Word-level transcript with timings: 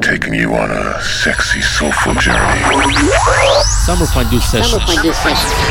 Taking 0.00 0.34
you 0.34 0.54
on 0.54 0.70
a 0.70 1.02
sexy, 1.02 1.60
soulful 1.60 2.14
journey. 2.14 2.60
Summer 3.84 4.06
Fondue 4.06 4.38
Sessions. 4.38 4.70
Summer 4.70 4.86
Fondue 4.86 5.12
Sessions. 5.12 5.62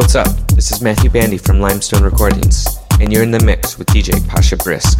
What's 0.00 0.14
up? 0.14 0.34
This 0.54 0.72
is 0.72 0.80
Matthew 0.80 1.10
Bandy 1.10 1.36
from 1.36 1.60
Limestone 1.60 2.02
Recordings, 2.02 2.78
and 3.00 3.12
you're 3.12 3.22
in 3.22 3.30
the 3.30 3.44
mix 3.44 3.76
with 3.76 3.86
DJ 3.88 4.26
Pasha 4.26 4.56
Brisk. 4.56 4.98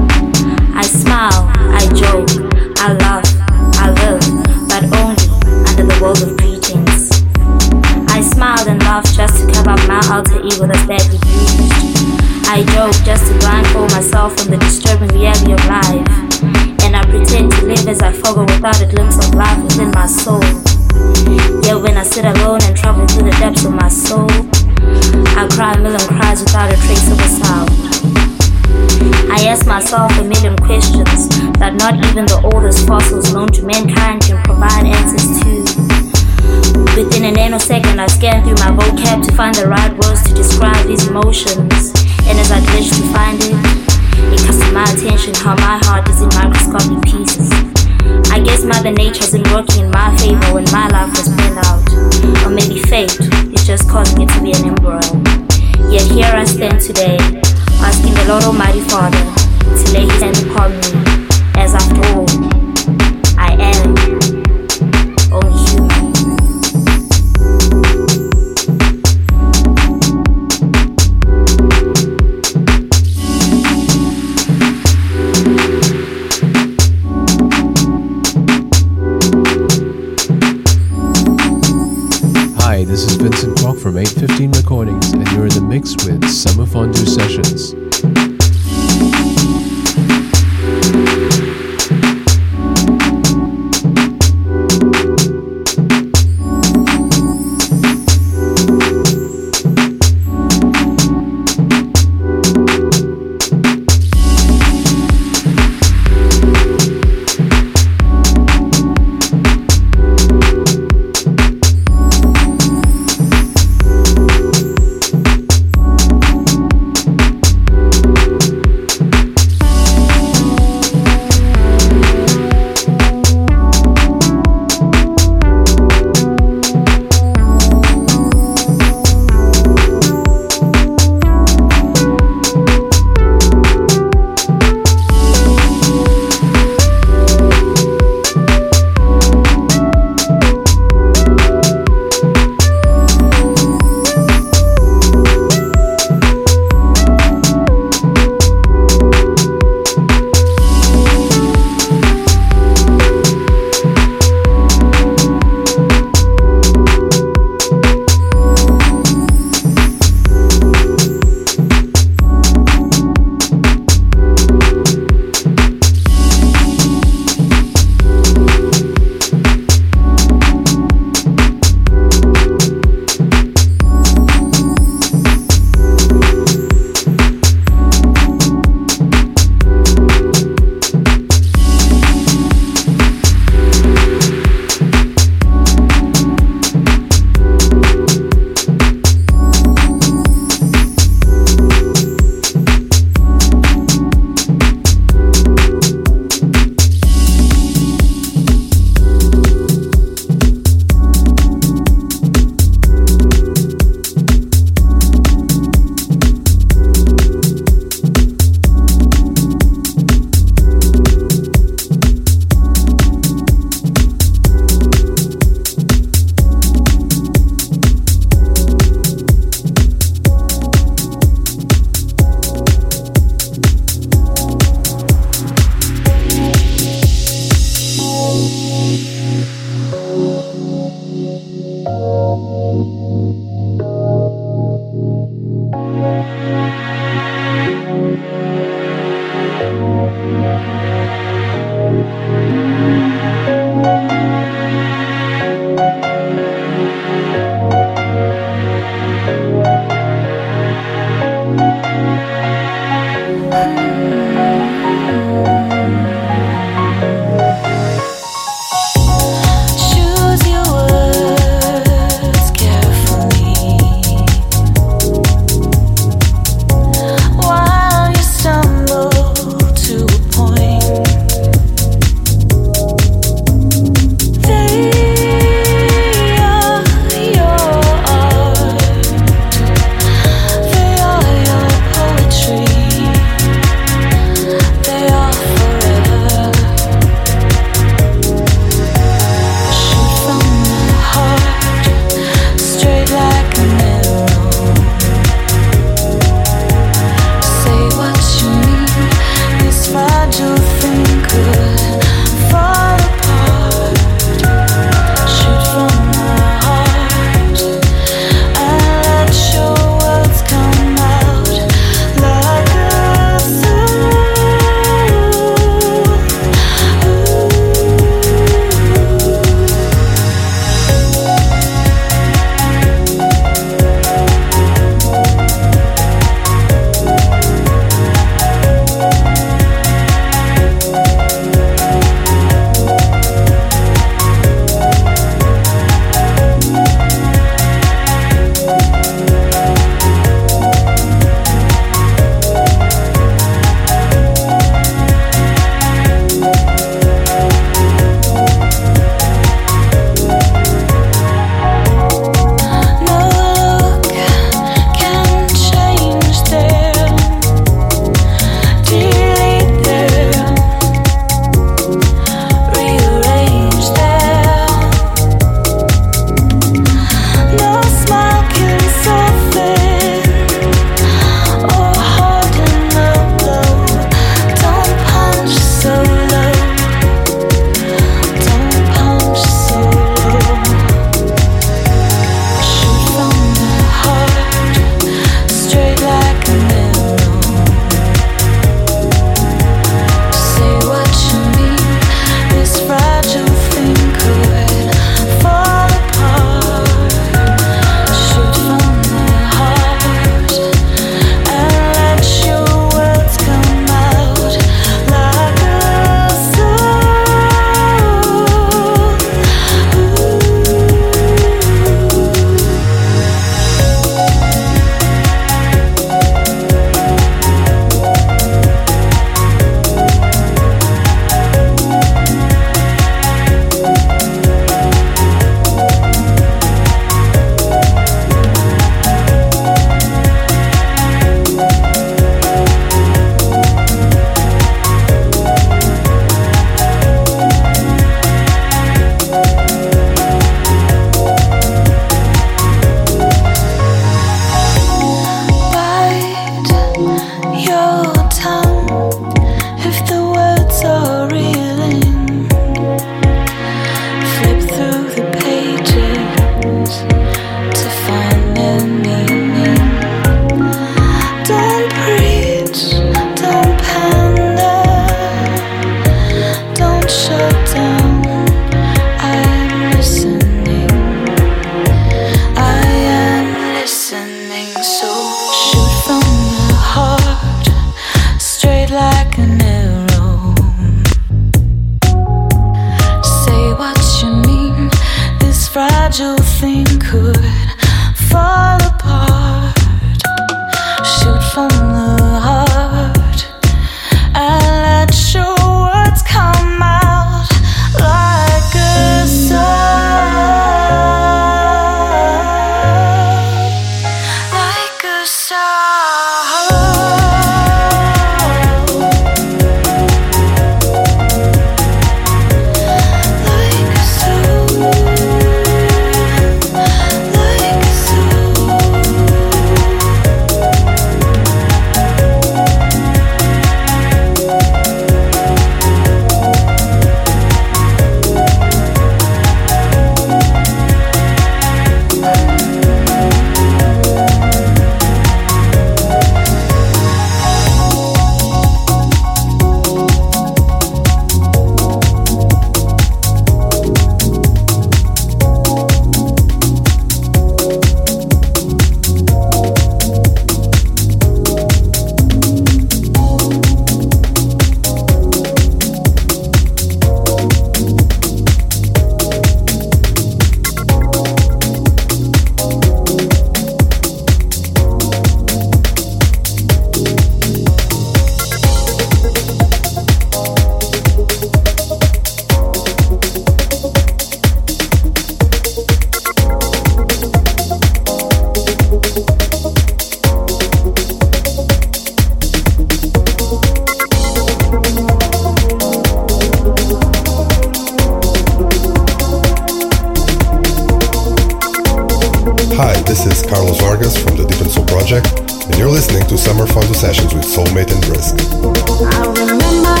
Hi, 592.83 592.99
this 593.03 593.27
is 593.27 593.43
Carlos 593.43 593.79
Vargas 593.79 594.17
from 594.17 594.37
the 594.37 594.43
Different 594.43 594.71
Soul 594.71 594.85
Project, 594.85 595.27
and 595.67 595.77
you're 595.77 595.87
listening 595.87 596.25
to 596.27 596.35
Summer 596.35 596.65
Fondue 596.65 596.95
Sessions 596.95 597.31
with 597.31 597.43
Soulmate 597.43 597.93
and 597.93 598.01
Brisk. 598.09 600.00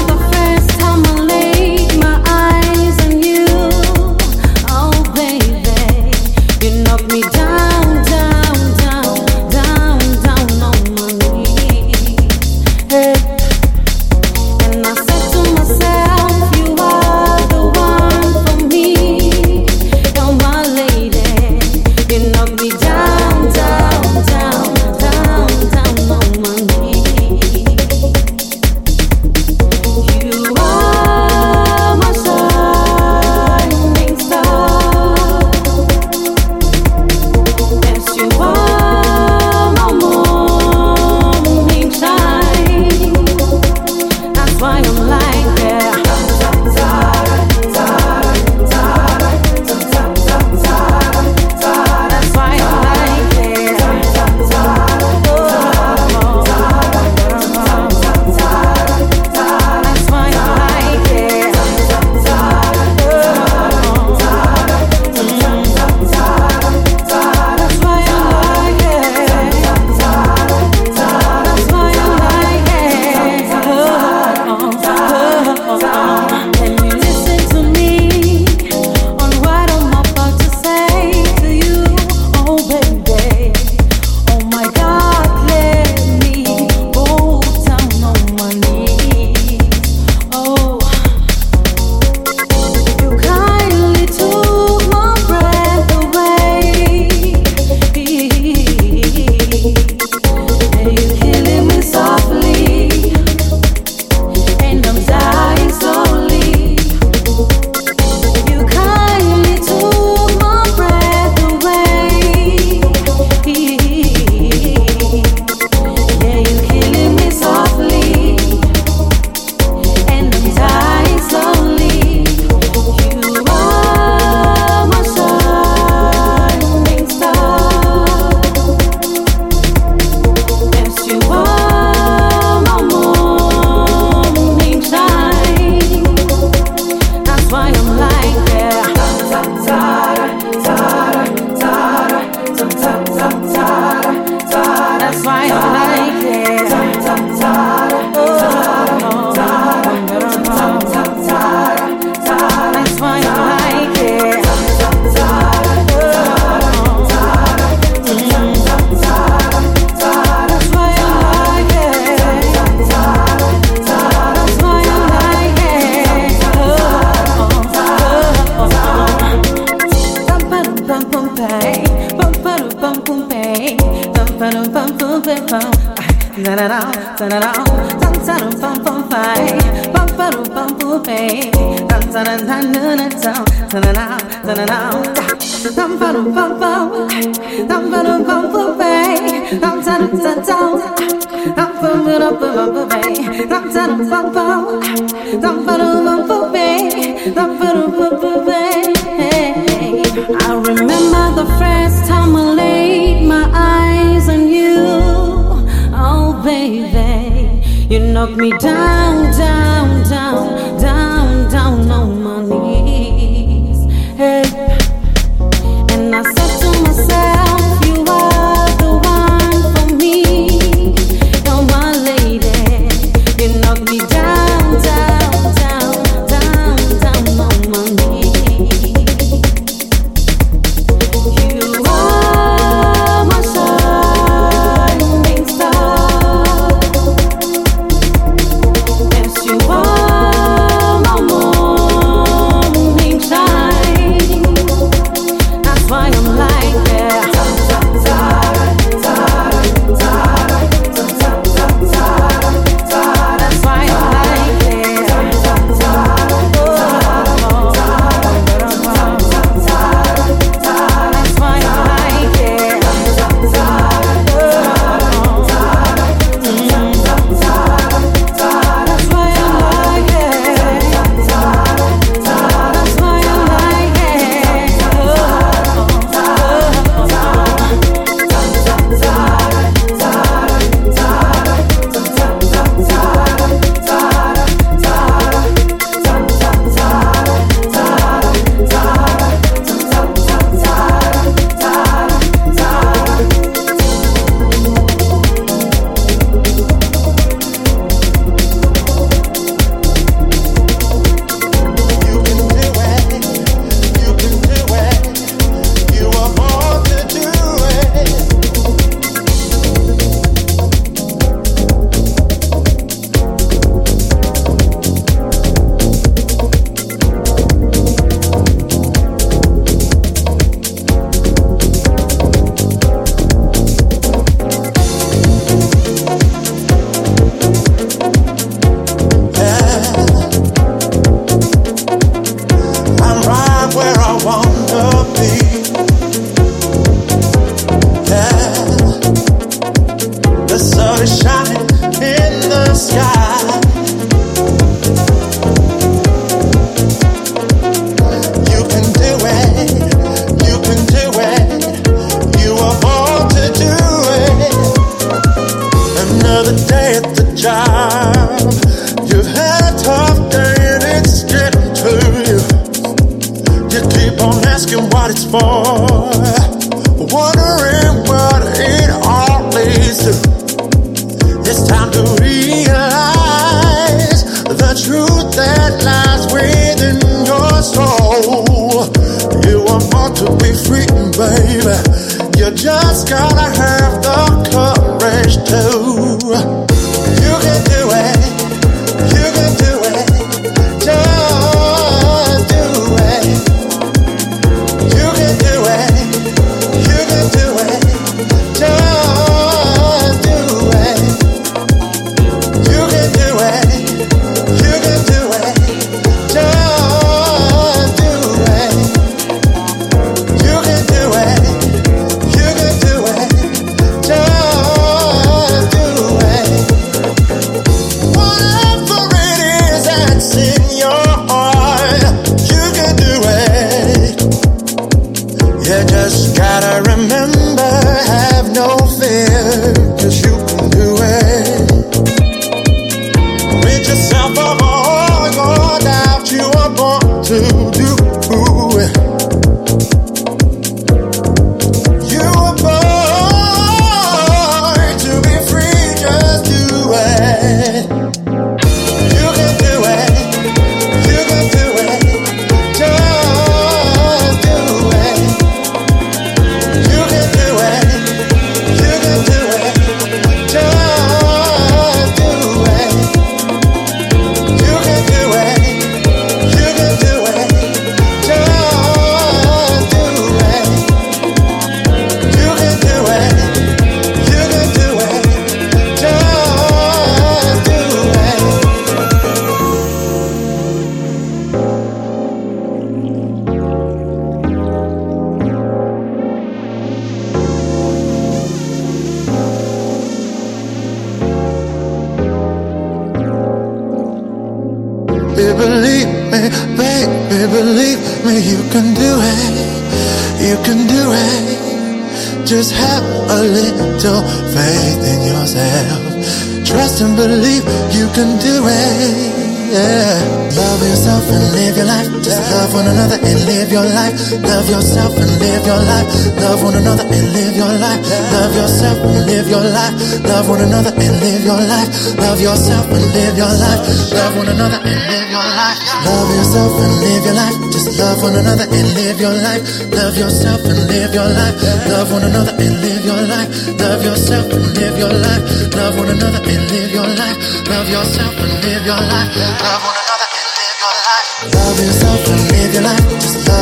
Love 514.51 514.67
yourself 514.67 515.15
and 515.15 515.31
live 515.39 515.63
your 515.65 515.79
life. 515.79 516.07
Love 516.43 516.59
one 516.61 516.75
another 516.75 517.07
and 517.07 517.27
live 517.31 517.55
your 517.55 517.71
life. 517.71 518.03
Love 518.35 518.51
yourself 518.53 518.99
and 518.99 519.25
live 519.25 519.47
your 519.47 519.63
life. 519.63 519.95
Love 520.27 520.49
one 520.49 520.59
another 520.59 520.91
and 520.91 521.15
live 521.23 521.43
your 521.47 521.55
life. 521.55 521.87
Love 522.19 522.41
yourself 522.41 522.91
and 522.91 523.05
live 523.15 523.37
your 523.39 523.47
life. 523.47 523.79
Love 524.11 524.35
one 524.35 524.49
another 524.51 524.79
and 524.83 524.99
live 525.07 525.29
your 525.31 525.47
life. 525.55 525.79
Love 526.03 526.29
yourself 526.35 526.73
and 526.83 526.93
live 526.99 527.23
your 527.23 527.37
life. 527.39 527.55
Just 527.71 527.95
love 527.95 528.19
one 528.21 528.35
another 528.35 528.67
and 528.67 528.87
live 528.91 529.19
your 529.23 529.35
life. 529.39 529.63
Love 529.95 530.17
yourself 530.19 530.61
and 530.67 530.79
live 530.91 531.13
your 531.15 531.31
life. 531.31 531.55
Love 531.87 532.11
one 532.11 532.23
another 532.27 532.51
and 532.51 532.75
live 532.83 533.05
your 533.07 533.21
life. 533.31 533.49
Love 533.79 534.03
yourself 534.03 534.51
and 534.51 534.67
live 534.75 534.97
your 534.99 535.15
life. 535.15 535.43
Love 535.79 535.95
one 535.95 536.09
another 536.11 536.43
and 536.43 536.63
live 536.67 536.91
your 536.91 537.07
life. 537.07 537.37
Love 537.71 537.87
yourself 537.87 538.35
and 538.35 538.53
live 538.67 538.83
your 538.83 538.99
life. 538.99 539.31
Love 539.63 539.83
one 539.87 540.00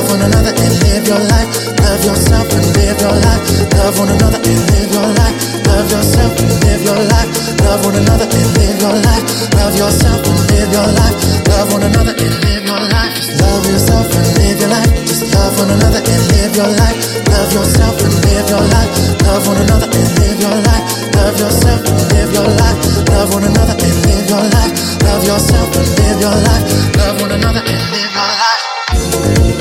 one 0.09 0.21
another 0.21 0.49
and 0.49 0.73
live 0.81 1.05
your 1.07 1.21
life. 1.21 1.49
Love 1.85 2.01
yourself 2.03 2.49
and 2.49 2.65
live 2.73 2.97
your 2.99 3.13
life. 3.13 3.43
Love 3.77 3.99
one 3.99 4.09
another 4.09 4.41
and 4.41 4.61
live 4.73 4.89
your 4.89 5.09
life. 5.13 5.37
Love 5.69 5.87
yourself 5.91 6.33
and 6.41 6.53
live 6.65 6.81
your 6.81 7.01
life. 7.13 7.29
Love 7.61 7.85
one 7.85 7.95
another 7.95 8.25
and 8.25 8.49
live 8.57 8.77
your 8.81 8.97
life. 9.05 9.25
Love 9.53 9.75
yourself 9.77 10.25
and 10.25 10.39
live 10.49 10.71
your 10.73 10.89
life. 10.97 11.15
Love 11.49 11.69
one 11.73 11.83
another 11.83 12.15
and 12.17 12.35
live 12.41 12.65
your 12.65 12.81
life. 12.89 13.13
Love 13.37 13.65
yourself 13.69 14.07
and 14.17 14.27
live 14.41 14.59
your 14.59 14.69
life. 14.73 14.89
Just 15.05 15.23
love 15.33 15.53
one 15.61 15.69
another 15.77 16.01
and 16.01 16.23
live 16.33 16.53
your 16.57 16.71
life. 16.73 16.97
Love 17.29 17.53
yourself 17.53 17.95
and 18.01 18.13
live 18.25 18.47
your 18.49 18.65
life. 18.65 18.91
Love 19.29 19.43
one 19.45 19.57
another 19.61 19.89
and 19.93 20.09
live 20.19 20.39
your 20.41 20.57
life. 20.65 20.85
Love 21.15 21.37
yourself 21.37 21.81
and 21.85 22.01
live 22.13 22.31
your 22.33 22.49
life. 22.49 22.77
Love 23.13 23.29
one 23.33 23.43
another 23.45 23.77
and 23.77 23.95
live 24.09 24.25
your 24.25 24.45
life. 24.57 24.73
Love 25.05 25.23
yourself 25.23 25.69
and 25.77 25.89
live 26.01 26.17
your 26.17 26.37
life. 26.49 26.65
Love 26.97 27.15
one 27.21 27.31
another 27.31 27.61
and 27.61 27.83
live 27.93 28.09
your 28.17 28.31
life. 28.41 29.58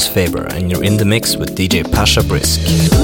Faber, 0.00 0.46
and 0.46 0.70
you're 0.70 0.82
in 0.82 0.96
the 0.96 1.04
mix 1.04 1.36
with 1.36 1.54
DJ 1.54 1.84
Pasha 1.92 2.22
Brisk. 2.22 3.01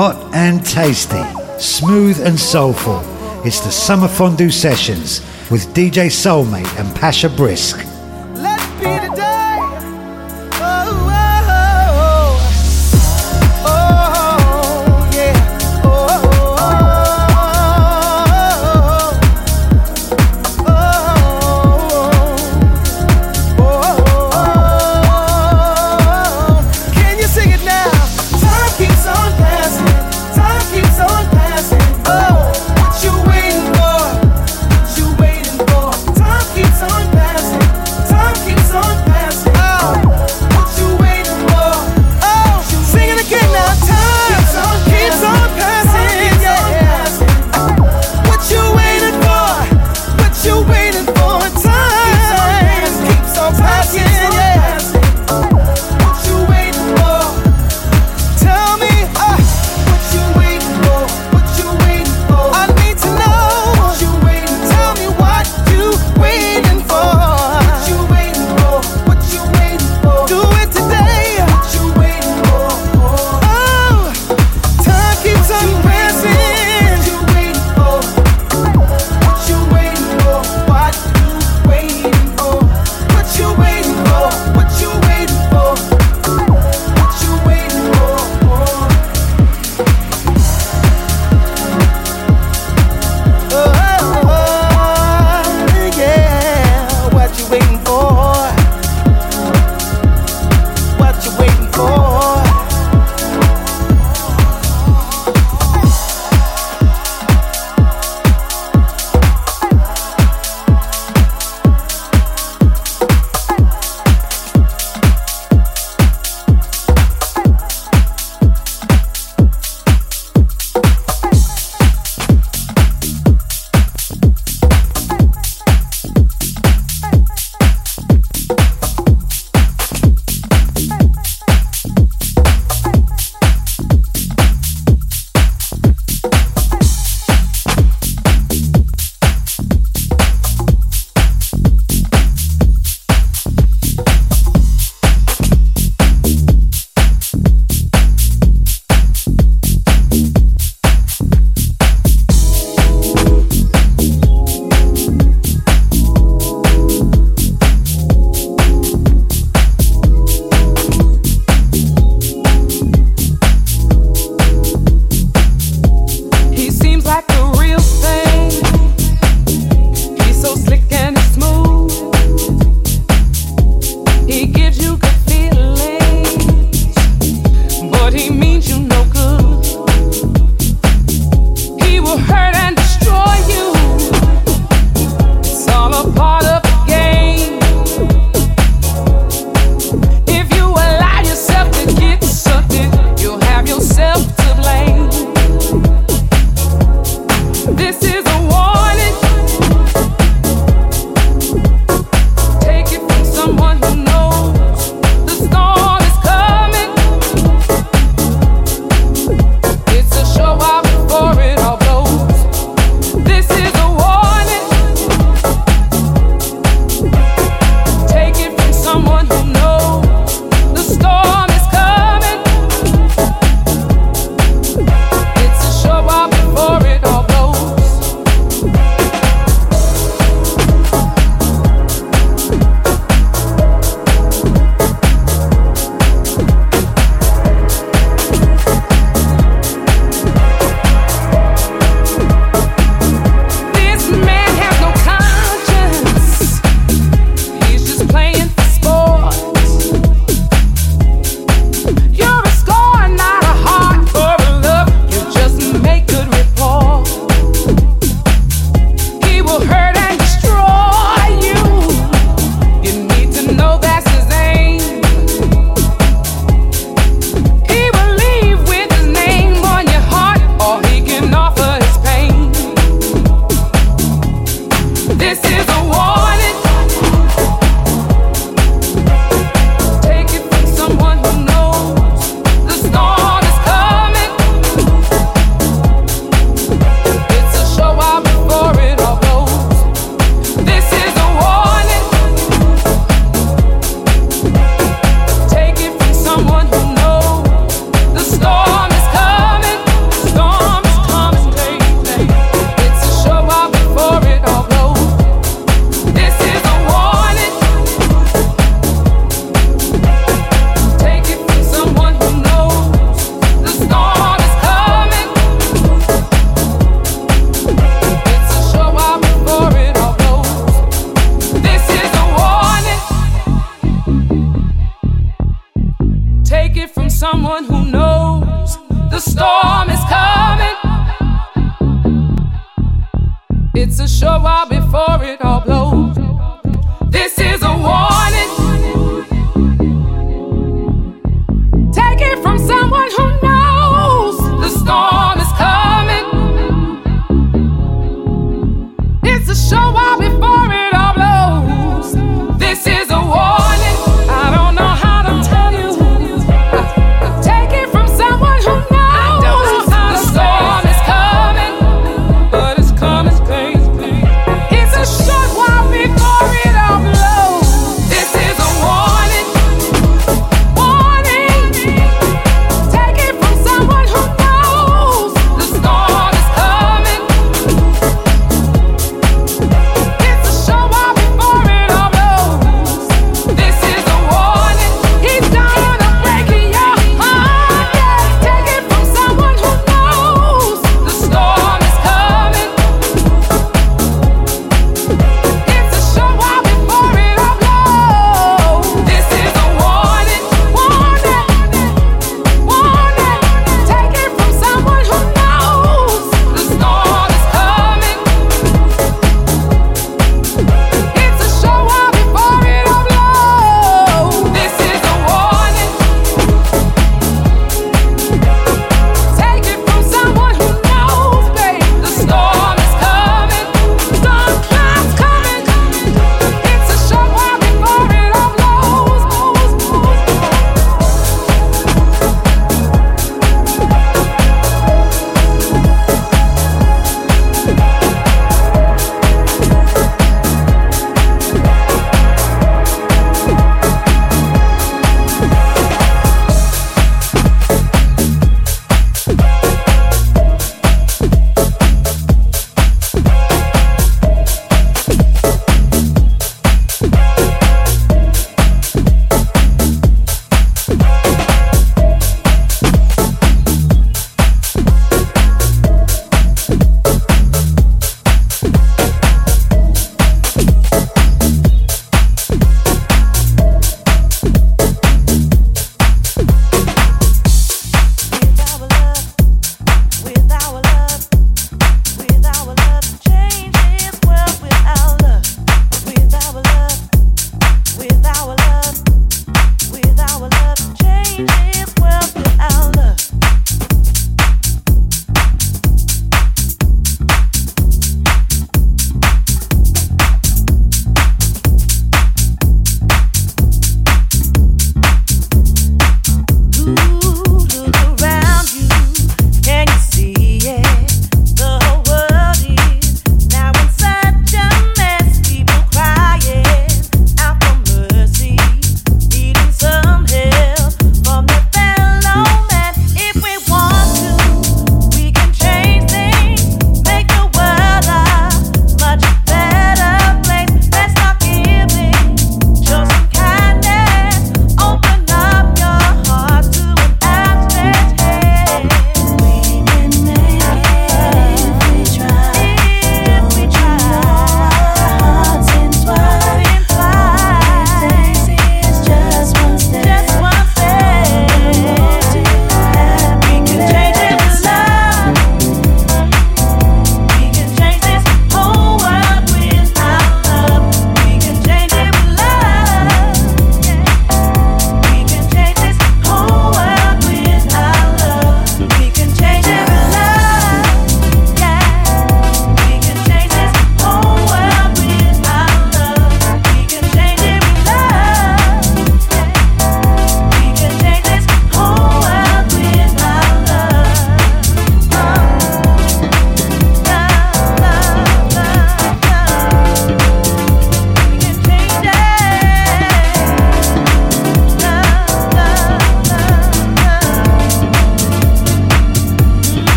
Hot 0.00 0.32
and 0.32 0.64
tasty, 0.64 1.24
smooth 1.58 2.24
and 2.24 2.38
soulful. 2.38 3.00
It's 3.44 3.58
the 3.58 3.72
Summer 3.72 4.06
Fondue 4.06 4.48
Sessions 4.48 5.22
with 5.50 5.74
DJ 5.74 6.06
Soulmate 6.06 6.72
and 6.78 6.94
Pasha 6.94 7.28
Brisk. 7.28 7.87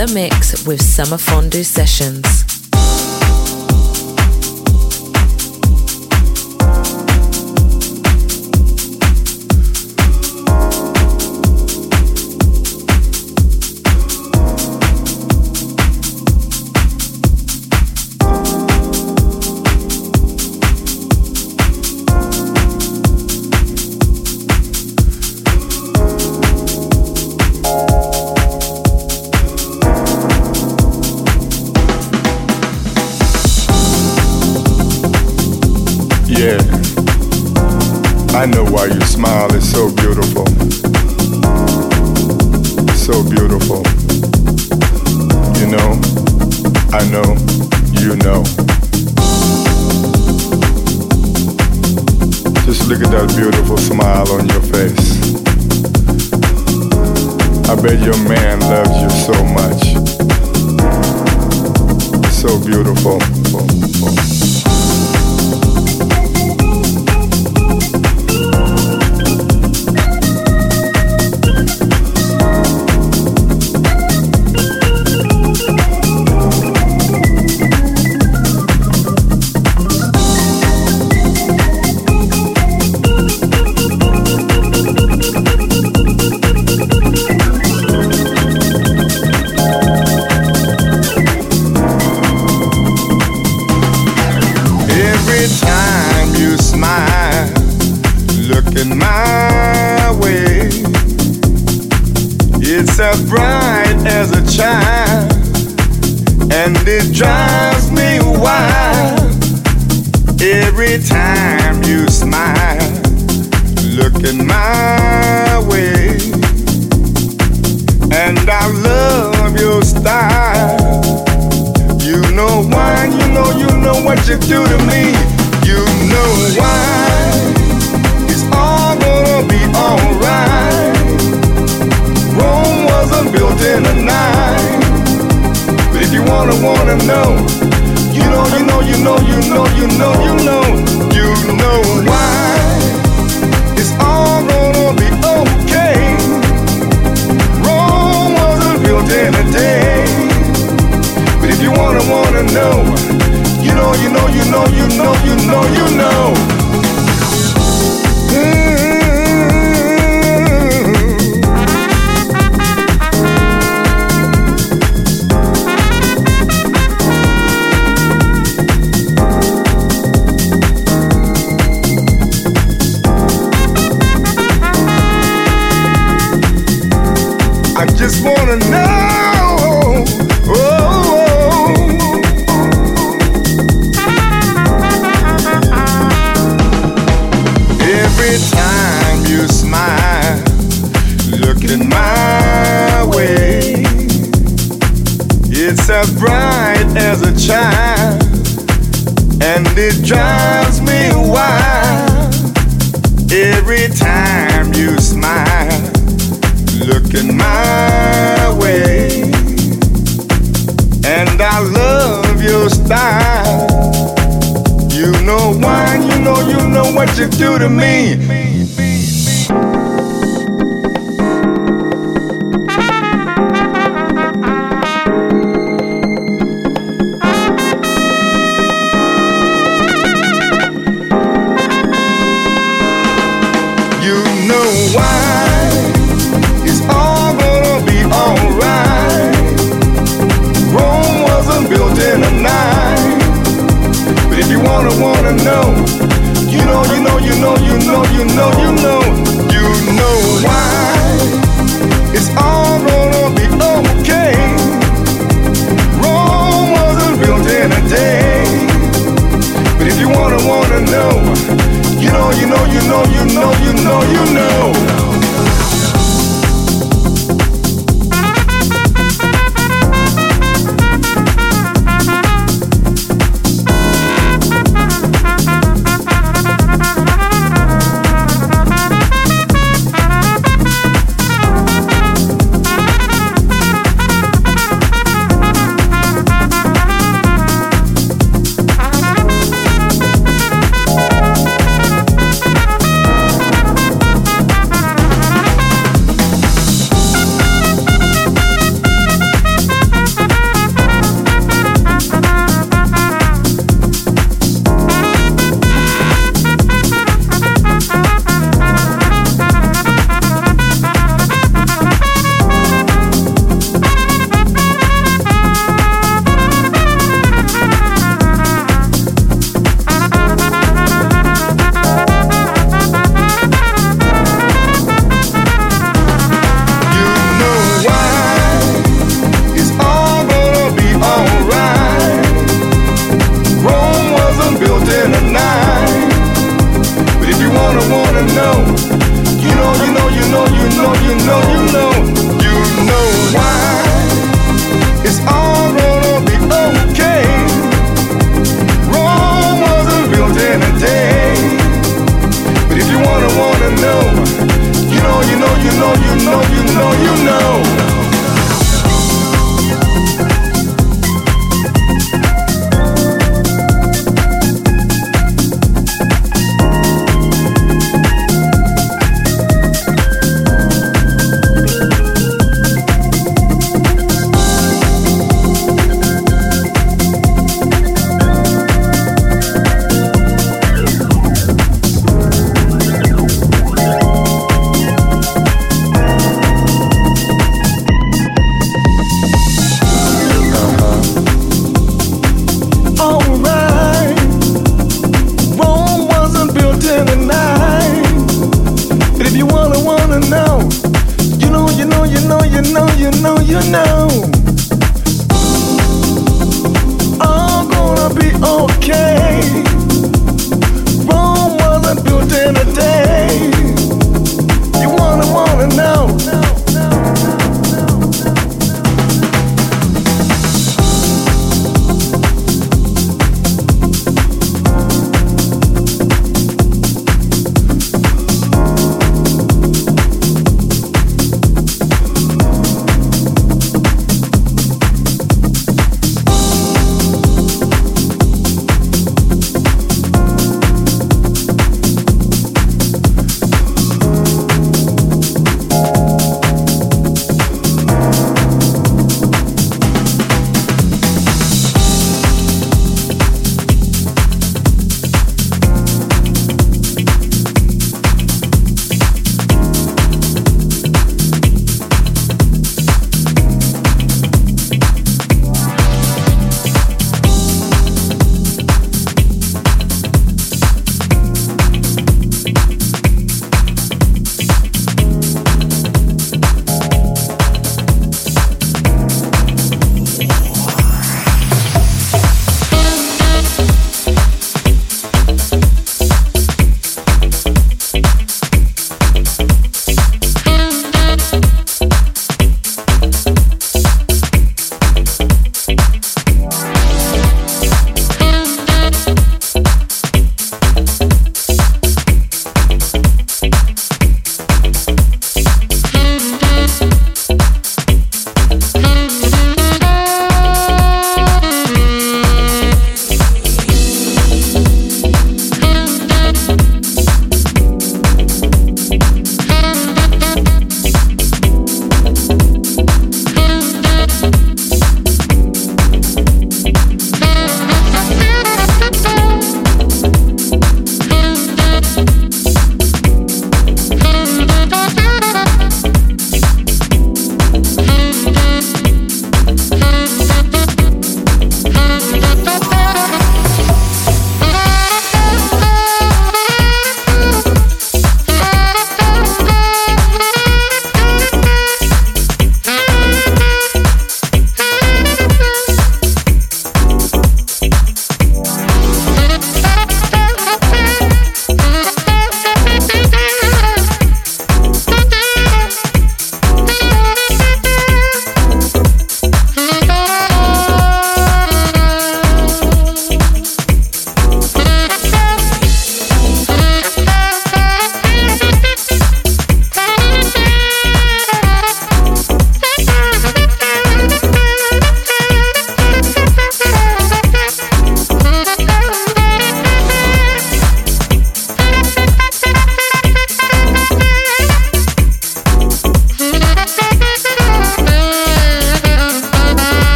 The 0.00 0.14
Mix 0.14 0.66
with 0.66 0.80
Summer 0.80 1.18
Fondue 1.18 1.62
Sessions. 1.62 2.19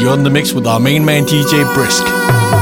You're 0.00 0.14
in 0.14 0.24
the 0.24 0.30
mix 0.30 0.54
with 0.54 0.66
our 0.66 0.80
main 0.80 1.04
man 1.04 1.24
DJ 1.24 1.74
Brisk. 1.74 2.59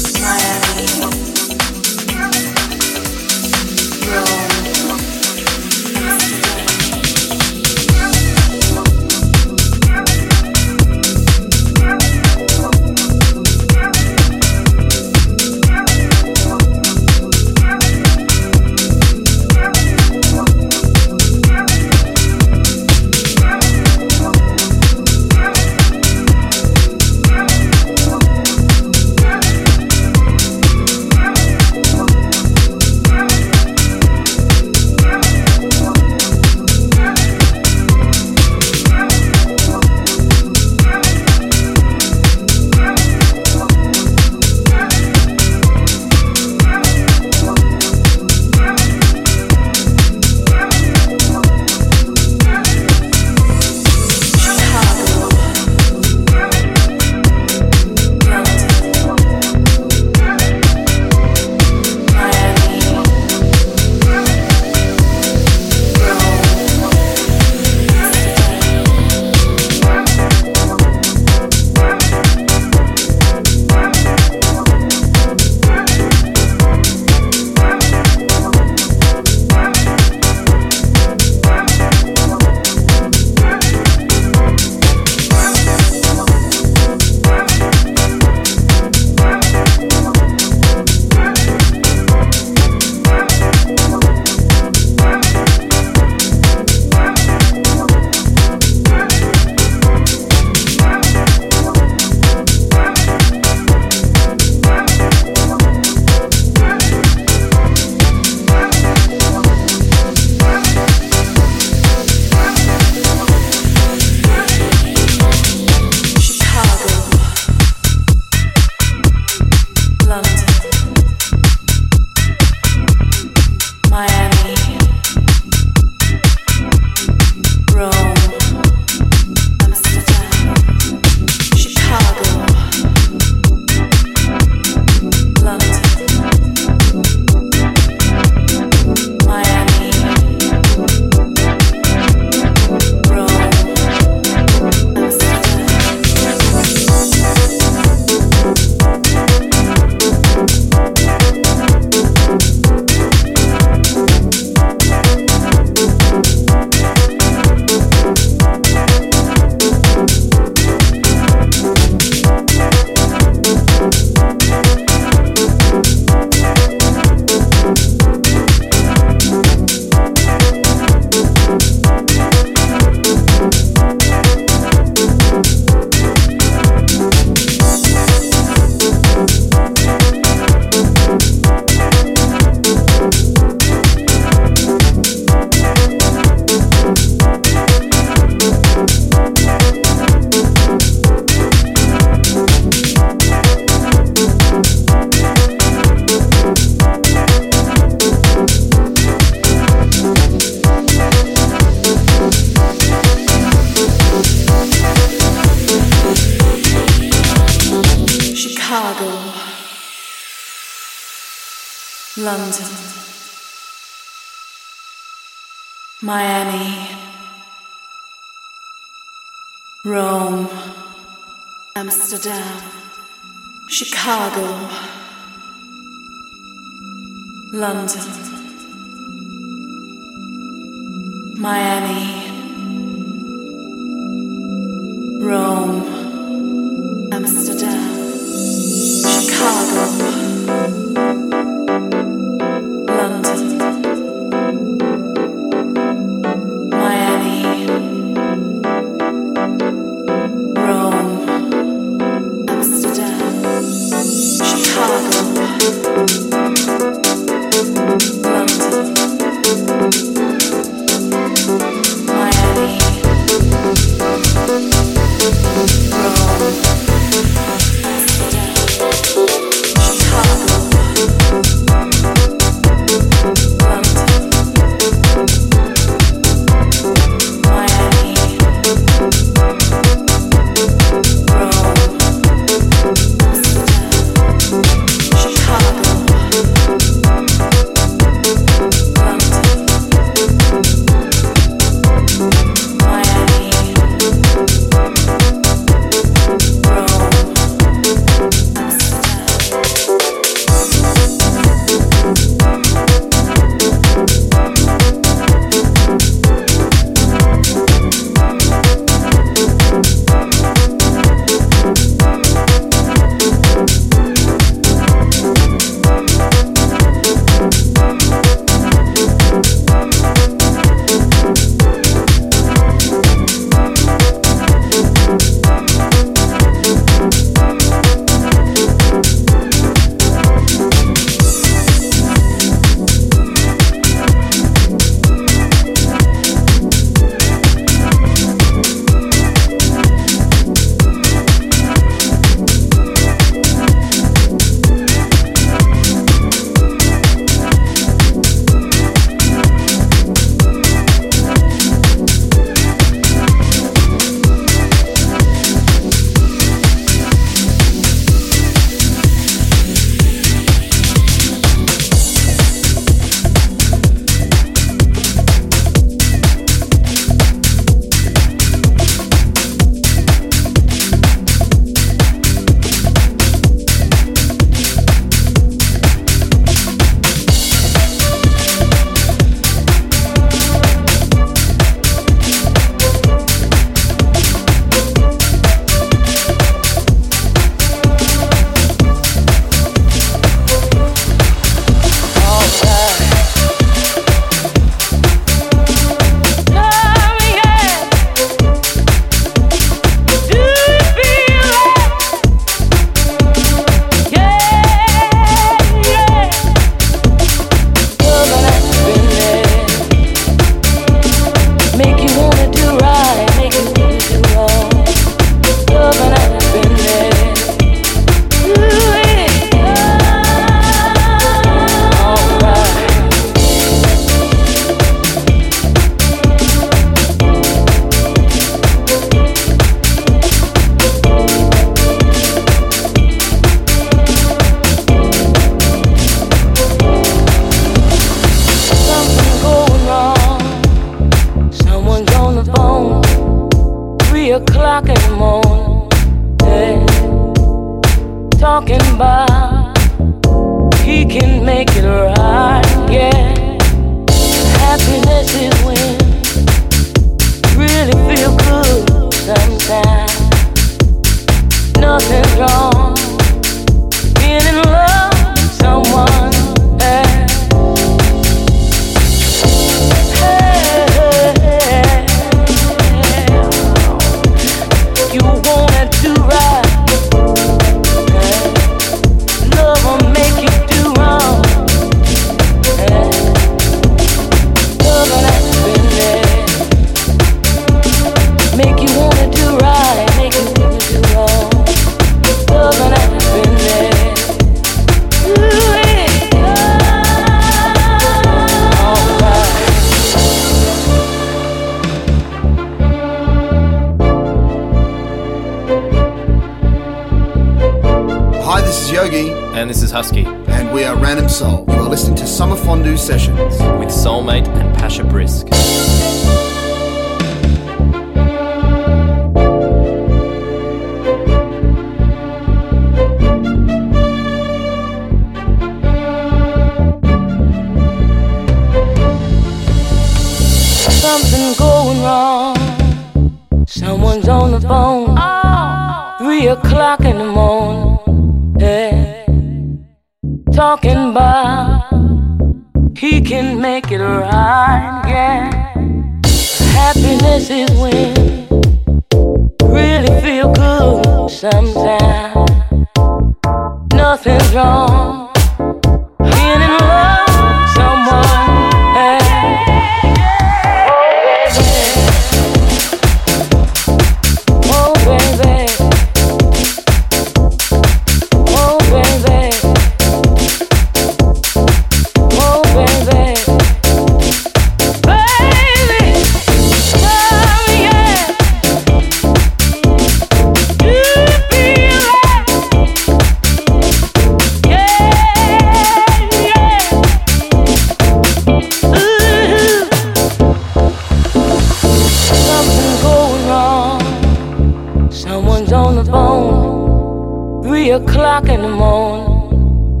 three 597.86 597.94
o'clock 597.94 598.48
in 598.48 598.62
the 598.62 598.68
morning, 598.68 600.00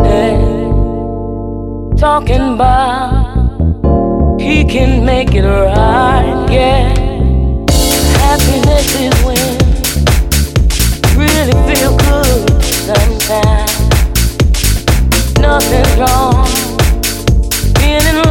talking 1.96 2.54
about 2.54 4.40
he 4.40 4.64
can 4.64 5.04
make 5.04 5.32
it 5.36 5.44
right, 5.44 6.48
yeah. 6.50 6.88
Happiness 8.18 8.92
is 9.00 9.14
when 9.24 9.36
really 11.16 11.54
feel 11.68 11.96
good 11.96 12.62
sometimes. 12.88 13.74
Nothing's 15.38 15.96
wrong, 15.96 16.48
being 17.78 18.02
in 18.02 18.16
love. 18.16 18.25